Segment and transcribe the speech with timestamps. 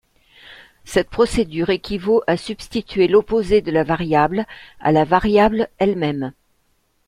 [0.83, 4.47] Cette procédure équivaut à substituer l'opposé de la variable
[4.79, 6.33] à la variable elle-même.